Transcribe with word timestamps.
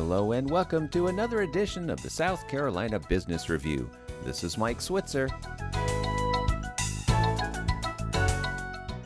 Hello 0.00 0.30
and 0.30 0.48
welcome 0.48 0.88
to 0.90 1.08
another 1.08 1.42
edition 1.42 1.90
of 1.90 2.00
the 2.02 2.08
South 2.08 2.46
Carolina 2.46 3.00
Business 3.00 3.50
Review. 3.50 3.90
This 4.22 4.44
is 4.44 4.56
Mike 4.56 4.80
Switzer. 4.80 5.28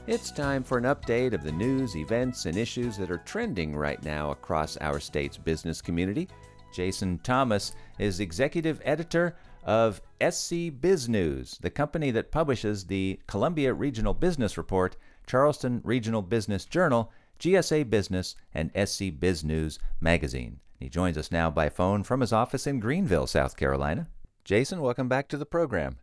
It's 0.06 0.30
time 0.30 0.62
for 0.62 0.76
an 0.76 0.84
update 0.84 1.32
of 1.32 1.42
the 1.42 1.50
news, 1.50 1.96
events, 1.96 2.44
and 2.44 2.58
issues 2.58 2.98
that 2.98 3.10
are 3.10 3.22
trending 3.24 3.74
right 3.74 4.04
now 4.04 4.32
across 4.32 4.76
our 4.82 5.00
state's 5.00 5.38
business 5.38 5.80
community. 5.80 6.28
Jason 6.74 7.18
Thomas 7.20 7.72
is 7.98 8.20
executive 8.20 8.78
editor 8.84 9.34
of 9.64 10.02
SC 10.20 10.70
Biz 10.78 11.08
News, 11.08 11.56
the 11.62 11.70
company 11.70 12.10
that 12.10 12.30
publishes 12.30 12.84
the 12.84 13.18
Columbia 13.26 13.72
Regional 13.72 14.12
Business 14.12 14.58
Report, 14.58 14.94
Charleston 15.26 15.80
Regional 15.84 16.20
Business 16.20 16.66
Journal, 16.66 17.10
GSA 17.40 17.88
Business, 17.88 18.36
and 18.54 18.70
SC 18.86 19.04
Biz 19.18 19.42
News 19.42 19.78
magazine. 19.98 20.60
He 20.82 20.88
joins 20.88 21.16
us 21.16 21.30
now 21.30 21.48
by 21.48 21.68
phone 21.68 22.02
from 22.02 22.22
his 22.22 22.32
office 22.32 22.66
in 22.66 22.80
Greenville, 22.80 23.28
South 23.28 23.56
Carolina. 23.56 24.08
Jason, 24.44 24.80
welcome 24.80 25.08
back 25.08 25.28
to 25.28 25.36
the 25.36 25.46
program. 25.46 25.98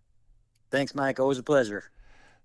Thanks, 0.72 0.96
Mike. 0.96 1.20
Always 1.20 1.38
a 1.38 1.44
pleasure. 1.44 1.92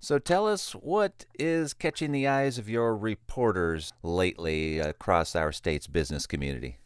So 0.00 0.18
tell 0.18 0.48
us 0.48 0.72
what 0.72 1.26
is 1.38 1.74
catching 1.74 2.10
the 2.10 2.26
eyes 2.26 2.58
of 2.58 2.68
your 2.68 2.96
reporters 2.96 3.92
lately 4.02 4.80
across 4.80 5.36
our 5.36 5.52
state's 5.52 5.86
business 5.86 6.26
community? 6.26 6.78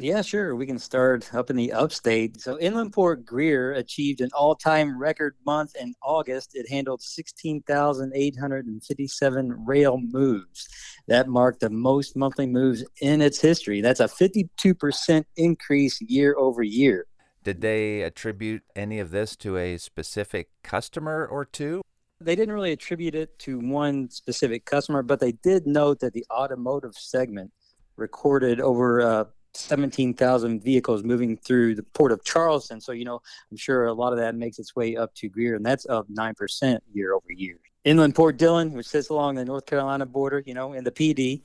Yeah, 0.00 0.22
sure. 0.22 0.54
We 0.54 0.64
can 0.64 0.78
start 0.78 1.34
up 1.34 1.50
in 1.50 1.56
the 1.56 1.72
upstate. 1.72 2.40
So, 2.40 2.56
Inland 2.60 2.92
Port 2.92 3.26
Greer 3.26 3.72
achieved 3.72 4.20
an 4.20 4.30
all 4.32 4.54
time 4.54 4.96
record 4.96 5.34
month 5.44 5.74
in 5.74 5.92
August. 6.04 6.54
It 6.54 6.70
handled 6.70 7.02
16,857 7.02 9.64
rail 9.66 9.98
moves. 10.00 10.68
That 11.08 11.26
marked 11.26 11.60
the 11.60 11.70
most 11.70 12.16
monthly 12.16 12.46
moves 12.46 12.84
in 13.00 13.22
its 13.22 13.40
history. 13.40 13.80
That's 13.80 14.00
a 14.00 14.04
52% 14.04 15.24
increase 15.36 16.00
year 16.02 16.36
over 16.36 16.62
year. 16.62 17.06
Did 17.44 17.62
they 17.62 18.02
attribute 18.02 18.62
any 18.76 18.98
of 18.98 19.10
this 19.10 19.34
to 19.36 19.56
a 19.56 19.78
specific 19.78 20.50
customer 20.62 21.26
or 21.26 21.46
two? 21.46 21.80
They 22.20 22.36
didn't 22.36 22.52
really 22.52 22.72
attribute 22.72 23.14
it 23.14 23.38
to 23.40 23.58
one 23.58 24.10
specific 24.10 24.66
customer, 24.66 25.02
but 25.02 25.18
they 25.18 25.32
did 25.32 25.66
note 25.66 26.00
that 26.00 26.12
the 26.12 26.26
automotive 26.30 26.94
segment 26.94 27.52
recorded 27.96 28.60
over 28.60 29.00
uh, 29.00 29.24
17,000 29.54 30.62
vehicles 30.62 31.04
moving 31.04 31.38
through 31.38 31.74
the 31.74 31.82
port 31.82 32.12
of 32.12 32.22
Charleston. 32.22 32.80
So, 32.80 32.92
you 32.92 33.04
know, 33.04 33.22
I'm 33.50 33.56
sure 33.56 33.86
a 33.86 33.94
lot 33.94 34.12
of 34.12 34.18
that 34.18 34.34
makes 34.34 34.58
its 34.58 34.76
way 34.76 34.96
up 34.96 35.14
to 35.14 35.28
Greer, 35.28 35.54
and 35.54 35.64
that's 35.64 35.86
up 35.88 36.06
9% 36.10 36.78
year 36.92 37.14
over 37.14 37.32
year. 37.32 37.58
Inland 37.84 38.14
Port 38.14 38.36
Dillon, 38.36 38.72
which 38.72 38.86
sits 38.86 39.08
along 39.08 39.36
the 39.36 39.44
North 39.44 39.66
Carolina 39.66 40.06
border, 40.06 40.42
you 40.44 40.54
know, 40.54 40.72
in 40.72 40.84
the 40.84 40.92
Pee 40.92 41.14
Dee, 41.14 41.42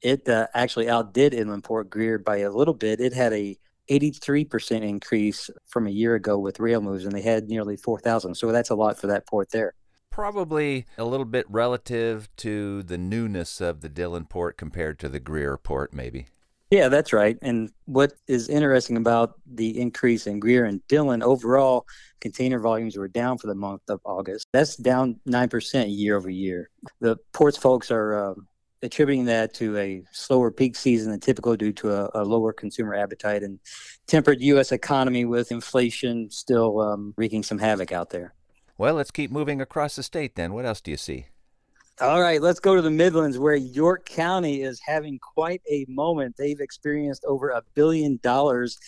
it 0.00 0.28
uh, 0.28 0.46
actually 0.54 0.88
outdid 0.88 1.34
Inland 1.34 1.64
Port 1.64 1.88
Greer 1.90 2.18
by 2.18 2.38
a 2.38 2.50
little 2.50 2.74
bit. 2.74 3.00
It 3.00 3.12
had 3.12 3.32
a 3.32 3.56
83% 3.90 4.82
increase 4.82 5.50
from 5.66 5.86
a 5.86 5.90
year 5.90 6.14
ago 6.14 6.38
with 6.38 6.60
rail 6.60 6.80
moves, 6.80 7.04
and 7.04 7.12
they 7.12 7.22
had 7.22 7.48
nearly 7.48 7.76
4,000. 7.76 8.34
So 8.34 8.52
that's 8.52 8.70
a 8.70 8.74
lot 8.74 8.98
for 8.98 9.06
that 9.08 9.26
port 9.26 9.50
there. 9.50 9.74
Probably 10.10 10.86
a 10.98 11.04
little 11.04 11.24
bit 11.24 11.46
relative 11.48 12.28
to 12.36 12.82
the 12.82 12.98
newness 12.98 13.60
of 13.60 13.80
the 13.80 13.88
Dillon 13.88 14.26
port 14.26 14.56
compared 14.56 14.98
to 15.00 15.08
the 15.08 15.20
Greer 15.20 15.56
port, 15.56 15.94
maybe. 15.94 16.26
Yeah, 16.72 16.88
that's 16.88 17.12
right. 17.12 17.36
And 17.42 17.70
what 17.84 18.14
is 18.26 18.48
interesting 18.48 18.96
about 18.96 19.34
the 19.44 19.78
increase 19.78 20.26
in 20.26 20.40
Greer 20.40 20.64
and 20.64 20.80
Dillon, 20.88 21.22
overall 21.22 21.84
container 22.22 22.58
volumes 22.60 22.96
were 22.96 23.08
down 23.08 23.36
for 23.36 23.46
the 23.46 23.54
month 23.54 23.82
of 23.90 24.00
August. 24.06 24.48
That's 24.54 24.76
down 24.76 25.20
9% 25.28 25.94
year 25.94 26.16
over 26.16 26.30
year. 26.30 26.70
The 27.00 27.18
ports 27.34 27.58
folks 27.58 27.90
are 27.90 28.30
uh, 28.30 28.34
attributing 28.80 29.26
that 29.26 29.52
to 29.56 29.76
a 29.76 30.02
slower 30.12 30.50
peak 30.50 30.74
season 30.74 31.10
than 31.10 31.20
typical 31.20 31.56
due 31.56 31.74
to 31.74 31.92
a, 31.92 32.10
a, 32.14 32.24
lower 32.24 32.54
consumer 32.54 32.94
appetite 32.94 33.42
and 33.42 33.60
tempered 34.06 34.40
U.S. 34.40 34.72
economy 34.72 35.26
with 35.26 35.52
inflation 35.52 36.30
still 36.30 36.80
um, 36.80 37.12
wreaking 37.18 37.42
some 37.42 37.58
havoc 37.58 37.92
out 37.92 38.08
there. 38.08 38.32
Well, 38.78 38.94
let's 38.94 39.10
keep 39.10 39.30
moving 39.30 39.60
across 39.60 39.96
the 39.96 40.02
state 40.02 40.36
then. 40.36 40.54
What 40.54 40.64
else 40.64 40.80
do 40.80 40.90
you 40.90 40.96
see? 40.96 41.26
All 42.00 42.22
right, 42.22 42.40
let's 42.40 42.58
go 42.58 42.74
to 42.74 42.80
the 42.80 42.90
Midlands 42.90 43.38
where 43.38 43.54
York 43.54 44.06
County 44.06 44.62
is 44.62 44.80
having 44.84 45.18
quite 45.18 45.60
a 45.70 45.84
moment. 45.88 46.36
They've 46.38 46.58
experienced 46.58 47.22
over 47.26 47.50
a 47.50 47.62
billion 47.74 48.18
dollars 48.22 48.78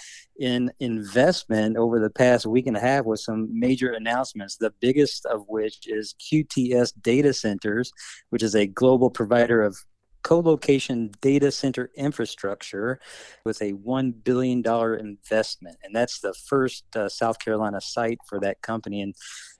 in 0.41 0.73
investment 0.81 1.77
over 1.77 2.01
the 2.01 2.09
past 2.09 2.47
week 2.47 2.67
and 2.67 2.79
a 2.79 2.81
half 2.81 3.05
with 3.05 3.21
some 3.21 3.49
major 3.57 3.93
announcements. 3.93 4.57
The 4.57 4.73
biggest 4.81 5.27
of 5.27 5.45
which 5.49 5.87
is 5.87 6.15
QTS 6.15 6.95
Data 7.03 7.35
Centers, 7.35 7.93
which 8.31 8.43
is 8.43 8.57
a 8.57 8.67
global 8.67 9.11
provider 9.11 9.63
of 9.63 9.77
co-location 10.25 11.13
data 11.21 11.53
center 11.53 11.91
infrastructure 11.97 12.99
with 13.45 13.61
a 13.63 13.73
$1 13.73 14.25
billion 14.25 14.59
investment 14.99 15.77
and 15.85 15.95
that's 15.95 16.21
the 16.21 16.35
first 16.35 16.85
uh, 16.97 17.09
south 17.09 17.39
carolina 17.39 17.81
site 17.81 18.19
for 18.27 18.41
that 18.41 18.61
company 18.63 19.01
and 19.03 19.15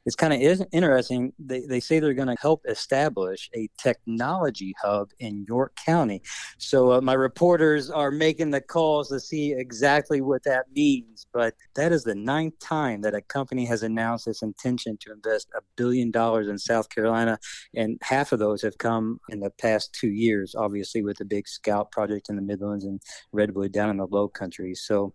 it's 0.07 0.17
kind 0.17 0.33
of 0.33 0.67
interesting. 0.73 1.33
They, 1.39 1.61
they 1.61 1.81
say 1.81 1.99
they're 1.99 2.15
going 2.15 2.29
to 2.29 2.41
help 2.41 2.63
establish 2.69 3.49
a 3.55 3.69
technology 3.79 4.75
hub 4.83 5.11
in 5.19 5.45
York 5.49 5.77
County. 5.77 6.23
So 6.59 6.93
uh, 6.93 7.01
my 7.01 7.15
reporters 7.15 7.91
are 7.91 8.11
making 8.11 8.51
the 8.51 8.61
calls 8.61 9.09
to 9.09 9.21
see 9.21 9.55
exactly 9.55 10.21
what 10.21 10.45
that 10.45 10.67
means. 10.75 11.27
But 11.33 11.55
that 11.75 11.93
is 11.93 12.05
the 12.05 12.15
ninth 12.15 12.59
time 12.59 13.01
that 13.03 13.15
a 13.15 13.23
company 13.23 13.65
has 13.67 13.83
announced 13.83 14.27
its 14.27 14.43
intention 14.43 14.99
to 15.01 15.13
invest 15.13 15.49
a 15.57 15.63
billion 15.77 16.11
dollars 16.11 16.49
in 16.49 16.59
South 16.59 16.91
Carolina. 16.91 17.39
And 17.75 17.99
half 18.03 18.33
of 18.33 18.39
those 18.39 18.61
have 18.63 18.79
come 18.79 19.21
in 19.31 19.41
the 19.41 19.51
past 19.51 19.95
two 19.95 20.11
years, 20.11 20.54
obviously, 20.55 21.03
with 21.03 21.19
the 21.19 21.25
big 21.25 21.49
Scout 21.49 21.91
project 21.91 22.29
in 22.29 22.37
the 22.37 22.43
Midlands 22.43 22.85
and 22.85 23.01
Redwood 23.33 23.73
down 23.73 23.91
in 23.91 23.97
the 23.97 24.07
Low 24.07 24.29
Country. 24.29 24.75
So 24.75 25.15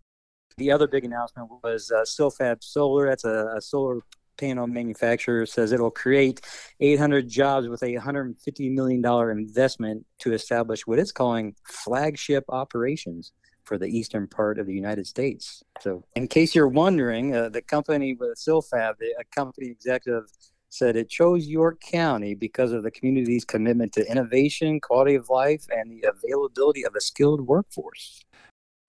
the 0.57 0.71
other 0.71 0.87
big 0.87 1.05
announcement 1.05 1.49
was 1.63 1.91
uh, 1.91 2.01
Silfab 2.01 2.63
Solar. 2.63 3.07
That's 3.07 3.25
a, 3.25 3.53
a 3.57 3.61
solar 3.61 4.01
panel 4.39 4.67
manufacturer 4.67 5.45
says 5.45 5.71
it'll 5.71 5.91
create 5.91 6.41
800 6.79 7.27
jobs 7.27 7.67
with 7.67 7.83
a 7.83 7.95
$150 7.95 8.71
million 8.71 9.05
investment 9.37 10.05
to 10.19 10.33
establish 10.33 10.87
what 10.87 10.97
it's 10.97 11.11
calling 11.11 11.55
flagship 11.65 12.45
operations 12.49 13.33
for 13.65 13.77
the 13.77 13.85
eastern 13.85 14.27
part 14.27 14.57
of 14.57 14.65
the 14.65 14.73
United 14.73 15.05
States. 15.05 15.61
So, 15.81 16.03
in 16.15 16.27
case 16.27 16.55
you're 16.55 16.67
wondering, 16.67 17.35
uh, 17.35 17.49
the 17.49 17.61
company 17.61 18.15
with 18.15 18.37
Silfab, 18.37 18.95
a 19.01 19.23
company 19.35 19.67
executive 19.67 20.23
said 20.69 20.95
it 20.95 21.09
chose 21.09 21.47
York 21.47 21.81
County 21.81 22.35
because 22.35 22.71
of 22.71 22.83
the 22.83 22.91
community's 22.91 23.45
commitment 23.45 23.91
to 23.93 24.09
innovation, 24.09 24.79
quality 24.79 25.15
of 25.15 25.29
life, 25.29 25.65
and 25.69 25.91
the 25.91 26.07
availability 26.07 26.85
of 26.85 26.95
a 26.95 27.01
skilled 27.01 27.41
workforce. 27.41 28.23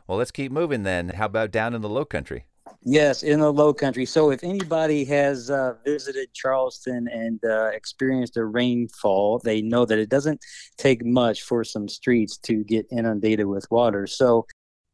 Well, 0.06 0.18
let's 0.18 0.30
keep 0.30 0.52
moving 0.52 0.82
then. 0.82 1.10
How 1.10 1.26
about 1.26 1.50
down 1.50 1.74
in 1.74 1.82
the 1.82 1.88
low 1.88 2.04
country? 2.04 2.44
Yes, 2.82 3.22
in 3.22 3.40
the 3.40 3.52
low 3.52 3.74
country. 3.74 4.06
So 4.06 4.30
if 4.30 4.42
anybody 4.42 5.04
has 5.04 5.50
uh, 5.50 5.74
visited 5.84 6.32
Charleston 6.32 7.08
and 7.08 7.38
uh, 7.44 7.66
experienced 7.66 8.36
a 8.36 8.44
rainfall, 8.44 9.40
they 9.44 9.60
know 9.60 9.84
that 9.84 9.98
it 9.98 10.08
doesn't 10.08 10.40
take 10.78 11.04
much 11.04 11.42
for 11.42 11.62
some 11.62 11.88
streets 11.88 12.38
to 12.38 12.64
get 12.64 12.86
inundated 12.90 13.46
with 13.46 13.66
water. 13.70 14.06
So 14.06 14.46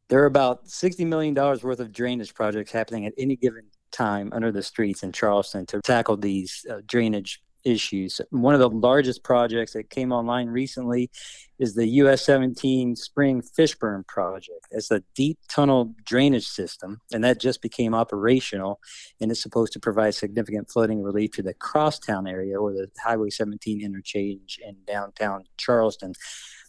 there 0.09 0.23
are 0.23 0.27
about 0.27 0.67
$60 0.67 1.07
million 1.07 1.35
worth 1.35 1.81
of 1.81 1.93
drainage 1.93 2.35
projects 2.35 2.73
happening 2.73 3.07
at 3.07 3.13
any 3.19 3.37
given 3.37 3.65
time 3.93 4.31
under 4.33 4.53
the 4.53 4.63
streets 4.63 5.03
in 5.03 5.13
Charleston 5.13 5.67
to 5.67 5.81
tackle 5.81 6.17
these 6.17 6.65
uh, 6.71 6.81
drainage 6.87 7.43
issues. 7.65 8.21
One 8.31 8.55
of 8.55 8.61
the 8.61 8.71
largest 8.71 9.23
projects 9.25 9.73
that 9.73 9.91
came 9.91 10.13
online 10.13 10.49
recently 10.49 11.11
is 11.59 11.75
the 11.75 11.87
US 11.87 12.25
17 12.25 12.97
Spring 12.97 13.43
Fishburne 13.43 14.07
project. 14.07 14.67
It's 14.71 14.91
a 14.91 15.03
deep 15.15 15.39
tunnel 15.49 15.95
drainage 16.05 16.47
system, 16.47 17.01
and 17.13 17.25
that 17.25 17.41
just 17.41 17.63
became 17.63 17.95
operational, 17.95 18.81
and 19.21 19.31
it's 19.31 19.43
supposed 19.43 19.73
to 19.75 19.81
provide 19.81 20.15
significant 20.15 20.71
flooding 20.71 21.03
relief 21.03 21.33
to 21.33 21.43
the 21.43 21.55
crosstown 21.55 22.27
area 22.27 22.59
or 22.59 22.73
the 22.73 22.89
Highway 23.03 23.31
17 23.31 23.83
interchange 23.83 24.59
in 24.65 24.77
downtown 24.87 25.45
Charleston. 25.57 26.13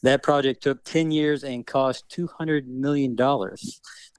That 0.04 0.24
project 0.24 0.62
took 0.64 0.84
10 0.84 1.12
years 1.12 1.44
and 1.44 1.66
cost 1.66 2.06
$200 2.10 2.68
million. 2.68 3.18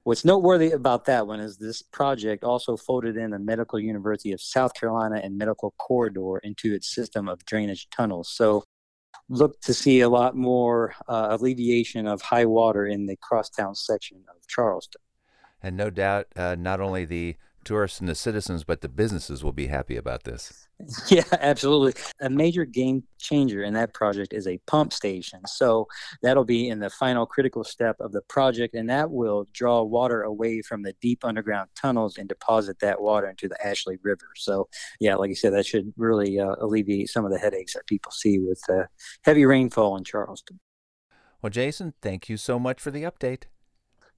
What's 0.03 0.25
noteworthy 0.25 0.71
about 0.71 1.05
that 1.05 1.27
one 1.27 1.39
is 1.39 1.57
this 1.57 1.81
project 1.81 2.43
also 2.43 2.75
folded 2.75 3.15
in 3.15 3.31
the 3.31 3.39
Medical 3.39 3.79
University 3.79 4.31
of 4.31 4.41
South 4.41 4.73
Carolina 4.73 5.21
and 5.23 5.37
Medical 5.37 5.73
Corridor 5.77 6.37
into 6.39 6.73
its 6.73 6.93
system 6.93 7.29
of 7.29 7.45
drainage 7.45 7.89
tunnels. 7.91 8.29
So 8.29 8.63
look 9.29 9.61
to 9.61 9.73
see 9.73 10.01
a 10.01 10.09
lot 10.09 10.35
more 10.35 10.93
uh, 11.07 11.37
alleviation 11.39 12.07
of 12.07 12.21
high 12.21 12.45
water 12.45 12.85
in 12.85 13.05
the 13.05 13.15
crosstown 13.15 13.75
section 13.75 14.17
of 14.29 14.47
Charleston. 14.47 15.01
And 15.61 15.77
no 15.77 15.89
doubt, 15.89 16.27
uh, 16.35 16.55
not 16.57 16.81
only 16.81 17.05
the 17.05 17.35
tourists 17.69 17.99
and 17.99 18.09
the 18.09 18.15
citizens, 18.15 18.63
but 18.63 18.81
the 18.81 18.89
businesses 18.89 19.43
will 19.43 19.51
be 19.51 19.67
happy 19.67 19.95
about 19.95 20.23
this. 20.23 20.67
Yeah, 21.09 21.23
absolutely. 21.33 22.01
A 22.21 22.29
major 22.29 22.63
game 22.63 23.03
changer 23.19 23.63
in 23.63 23.73
that 23.73 23.93
project 23.93 24.33
is 24.33 24.47
a 24.47 24.59
pump 24.65 24.93
station. 24.93 25.41
So 25.45 25.87
that'll 26.21 26.45
be 26.45 26.69
in 26.69 26.79
the 26.79 26.89
final 26.89 27.25
critical 27.25 27.65
step 27.65 27.97
of 27.99 28.13
the 28.13 28.21
project, 28.21 28.75
and 28.75 28.89
that 28.89 29.11
will 29.11 29.45
draw 29.53 29.83
water 29.83 30.21
away 30.21 30.61
from 30.61 30.83
the 30.83 30.93
deep 31.01 31.25
underground 31.25 31.69
tunnels 31.75 32.17
and 32.17 32.29
deposit 32.29 32.79
that 32.79 33.01
water 33.01 33.29
into 33.29 33.49
the 33.49 33.67
Ashley 33.67 33.97
River. 34.03 34.29
So, 34.35 34.69
yeah, 35.01 35.15
like 35.15 35.29
you 35.29 35.35
said, 35.35 35.53
that 35.53 35.65
should 35.65 35.93
really 35.97 36.39
uh, 36.39 36.55
alleviate 36.61 37.09
some 37.09 37.25
of 37.25 37.31
the 37.31 37.39
headaches 37.39 37.73
that 37.73 37.85
people 37.85 38.13
see 38.13 38.39
with 38.39 38.61
uh, 38.69 38.85
heavy 39.23 39.45
rainfall 39.45 39.97
in 39.97 40.05
Charleston. 40.05 40.61
Well, 41.41 41.49
Jason, 41.49 41.93
thank 42.01 42.29
you 42.29 42.37
so 42.37 42.57
much 42.57 42.79
for 42.79 42.89
the 42.89 43.03
update. 43.03 43.43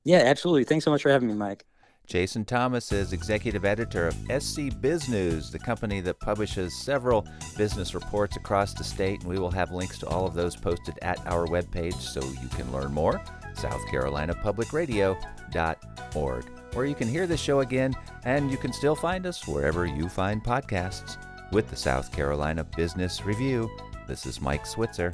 Yeah, 0.04 0.20
absolutely. 0.20 0.66
Thanks 0.66 0.86
so 0.86 0.92
much 0.92 1.02
for 1.02 1.10
having 1.10 1.28
me, 1.28 1.34
Mike. 1.34 1.66
Jason 2.12 2.44
Thomas 2.44 2.92
is 2.92 3.14
executive 3.14 3.64
editor 3.64 4.10
of 4.10 4.44
SC 4.44 4.64
Biz 4.82 5.08
News, 5.08 5.50
the 5.50 5.58
company 5.58 6.02
that 6.02 6.20
publishes 6.20 6.78
several 6.78 7.26
business 7.56 7.96
reports 7.96 8.36
across 8.36 8.74
the 8.74 8.84
state, 8.84 9.22
and 9.22 9.30
we 9.30 9.40
will 9.40 9.50
have 9.50 9.72
links 9.72 9.98
to 10.00 10.10
all 10.10 10.28
of 10.28 10.34
those 10.34 10.54
posted 10.54 11.00
at 11.02 11.26
our 11.26 11.48
webpage 11.48 11.94
so 11.94 12.22
you 12.22 12.50
can 12.50 12.70
learn 12.74 12.94
more. 12.94 13.22
SouthCarolinaPublicRadio.org, 13.54 16.46
where 16.74 16.86
you 16.86 16.96
can 16.96 17.08
hear 17.08 17.28
the 17.28 17.38
show 17.38 17.62
again, 17.62 17.94
and 18.26 18.52
you 18.52 18.58
can 18.58 18.74
still 18.74 18.96
find 18.96 19.26
us 19.26 19.48
wherever 19.48 19.86
you 19.86 20.10
find 20.10 20.44
podcasts. 20.44 21.16
With 21.54 21.70
the 21.70 21.78
South 21.78 22.12
Carolina 22.12 22.66
Business 22.76 23.26
Review, 23.26 23.72
this 24.06 24.26
is 24.26 24.42
Mike 24.42 24.66
Switzer. 24.66 25.14